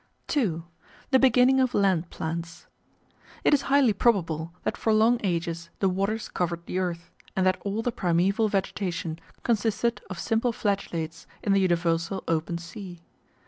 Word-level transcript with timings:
§2 0.29 0.63
The 1.11 1.19
Beginnings 1.19 1.61
of 1.61 1.75
Land 1.75 2.09
Plants 2.09 2.65
It 3.43 3.53
is 3.53 3.69
highly 3.69 3.93
probable 3.93 4.51
that 4.63 4.75
for 4.75 4.91
long 4.91 5.19
ages 5.23 5.69
the 5.77 5.89
waters 5.89 6.27
covered 6.27 6.65
the 6.65 6.79
earth, 6.79 7.11
and 7.35 7.45
that 7.45 7.61
all 7.63 7.83
the 7.83 7.91
primeval 7.91 8.47
vegetation 8.47 9.19
consisted 9.43 10.01
of 10.09 10.17
simple 10.17 10.53
Flagellates 10.53 11.27
in 11.43 11.53
the 11.53 11.61
universal 11.61 12.23
Open 12.27 12.57
Sea. 12.57 12.99